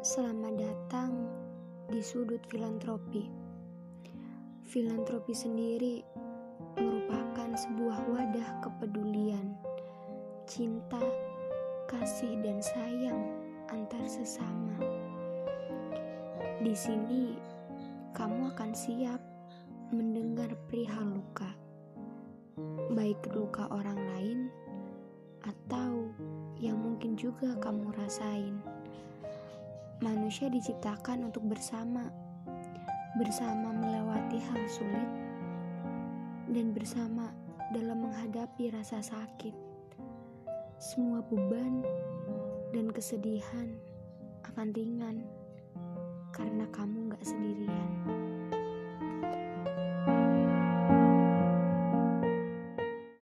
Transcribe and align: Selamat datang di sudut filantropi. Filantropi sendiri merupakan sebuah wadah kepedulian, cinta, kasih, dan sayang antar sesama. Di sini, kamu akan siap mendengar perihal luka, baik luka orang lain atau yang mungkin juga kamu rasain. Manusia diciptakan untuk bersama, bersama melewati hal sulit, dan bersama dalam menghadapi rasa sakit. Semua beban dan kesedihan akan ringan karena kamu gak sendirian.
Selamat 0.00 0.56
datang 0.56 1.12
di 1.92 2.00
sudut 2.00 2.40
filantropi. 2.48 3.28
Filantropi 4.64 5.36
sendiri 5.36 6.00
merupakan 6.80 7.52
sebuah 7.52 8.08
wadah 8.08 8.64
kepedulian, 8.64 9.60
cinta, 10.48 11.04
kasih, 11.84 12.32
dan 12.40 12.64
sayang 12.64 13.28
antar 13.68 14.00
sesama. 14.08 14.80
Di 16.64 16.72
sini, 16.72 17.36
kamu 18.16 18.56
akan 18.56 18.72
siap 18.72 19.20
mendengar 19.92 20.48
perihal 20.72 21.12
luka, 21.12 21.52
baik 22.96 23.20
luka 23.36 23.68
orang 23.68 24.00
lain 24.16 24.40
atau 25.44 26.08
yang 26.56 26.80
mungkin 26.80 27.20
juga 27.20 27.52
kamu 27.60 27.92
rasain. 28.00 28.79
Manusia 30.00 30.48
diciptakan 30.48 31.28
untuk 31.28 31.44
bersama, 31.44 32.08
bersama 33.20 33.68
melewati 33.68 34.40
hal 34.40 34.64
sulit, 34.64 35.12
dan 36.48 36.72
bersama 36.72 37.28
dalam 37.76 38.08
menghadapi 38.08 38.72
rasa 38.72 39.04
sakit. 39.04 39.52
Semua 40.80 41.20
beban 41.20 41.84
dan 42.72 42.88
kesedihan 42.88 43.76
akan 44.48 44.72
ringan 44.72 45.20
karena 46.32 46.64
kamu 46.72 47.12
gak 47.12 47.20
sendirian. 47.20 48.29